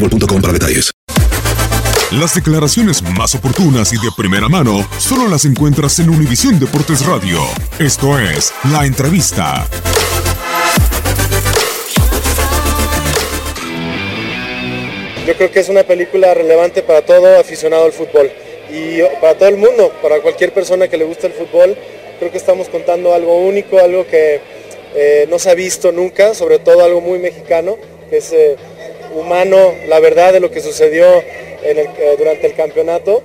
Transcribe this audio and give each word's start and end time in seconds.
para 0.00 0.52
detalles. 0.52 0.92
Las 2.12 2.34
declaraciones 2.34 3.02
más 3.02 3.34
oportunas 3.34 3.92
y 3.92 3.96
de 3.96 4.10
primera 4.16 4.48
mano 4.48 4.88
solo 4.98 5.28
las 5.28 5.44
encuentras 5.44 5.98
en 5.98 6.08
Univisión 6.08 6.58
Deportes 6.58 7.04
Radio. 7.04 7.40
Esto 7.78 8.18
es 8.18 8.52
La 8.72 8.86
Entrevista. 8.86 9.66
Yo 15.26 15.36
creo 15.36 15.50
que 15.50 15.60
es 15.60 15.68
una 15.68 15.82
película 15.82 16.32
relevante 16.32 16.82
para 16.82 17.02
todo 17.02 17.38
aficionado 17.38 17.84
al 17.84 17.92
fútbol 17.92 18.30
y 18.70 19.02
para 19.20 19.36
todo 19.36 19.48
el 19.48 19.58
mundo, 19.58 19.92
para 20.00 20.20
cualquier 20.20 20.54
persona 20.54 20.88
que 20.88 20.96
le 20.96 21.04
guste 21.04 21.26
el 21.26 21.34
fútbol. 21.34 21.76
Creo 22.18 22.30
que 22.30 22.38
estamos 22.38 22.68
contando 22.68 23.12
algo 23.12 23.36
único, 23.36 23.78
algo 23.78 24.06
que 24.06 24.40
eh, 24.94 25.26
no 25.28 25.38
se 25.38 25.50
ha 25.50 25.54
visto 25.54 25.92
nunca, 25.92 26.34
sobre 26.34 26.58
todo 26.58 26.82
algo 26.82 27.00
muy 27.00 27.18
mexicano, 27.18 27.76
que 28.08 28.16
es 28.16 28.32
eh, 28.32 28.56
humano, 29.14 29.74
la 29.86 30.00
verdad 30.00 30.32
de 30.32 30.40
lo 30.40 30.50
que 30.50 30.60
sucedió 30.60 31.06
eh, 31.62 32.16
durante 32.18 32.46
el 32.46 32.54
campeonato. 32.54 33.22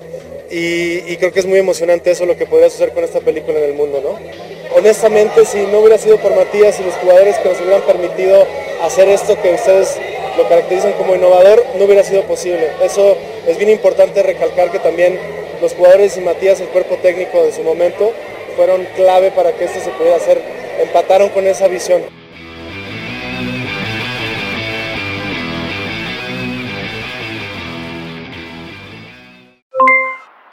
Y, 0.50 1.12
y 1.12 1.18
creo 1.18 1.32
que 1.32 1.40
es 1.40 1.46
muy 1.46 1.58
emocionante 1.58 2.12
eso 2.12 2.26
lo 2.26 2.38
que 2.38 2.46
podría 2.46 2.70
suceder 2.70 2.94
con 2.94 3.04
esta 3.04 3.20
película 3.22 3.58
en 3.58 3.66
el 3.66 3.74
mundo, 3.74 4.02
¿no? 4.04 4.20
Honestamente, 4.78 5.46
si 5.46 5.58
no 5.68 5.80
hubiera 5.80 5.98
sido 5.98 6.18
por 6.18 6.36
Matías 6.36 6.80
y 6.80 6.84
los 6.84 6.94
jugadores 6.96 7.38
que 7.38 7.50
nos 7.50 7.60
hubieran 7.60 7.82
permitido 7.84 8.46
hacer 8.84 9.08
esto 9.10 9.40
que 9.42 9.54
ustedes 9.54 9.98
lo 10.38 10.48
caracterizan 10.50 10.94
como 10.94 11.16
innovador, 11.16 11.64
no 11.78 11.86
hubiera 11.86 12.04
sido 12.04 12.24
posible. 12.24 12.70
Eso 12.84 13.16
es 13.48 13.58
bien 13.58 13.70
importante 13.70 14.24
recalcar 14.24 14.72
que 14.72 14.80
también 14.80 15.20
los 15.62 15.74
jugadores 15.74 16.18
y 16.18 16.22
Matías, 16.22 16.60
el 16.60 16.68
cuerpo 16.68 16.98
técnico 17.02 17.44
de 17.44 17.52
su 17.52 17.62
momento, 17.64 18.12
fueron 18.56 18.86
clave 18.96 19.32
para 19.32 19.54
que 19.54 19.66
esto 19.66 19.80
se 19.80 19.92
pudiera 19.92 20.18
hacer. 20.18 20.42
Empataron 20.82 21.30
con 21.30 21.48
esa 21.48 21.68
visión. 21.68 22.04